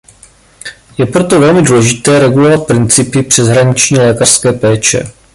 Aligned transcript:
Je 0.97 1.05
proto 1.05 1.39
velmi 1.39 1.61
důležité 1.61 2.19
regulovat 2.19 2.67
principy 2.67 3.23
přeshraniční 3.23 3.97
lékařské 3.97 4.53
péče. 4.53 5.03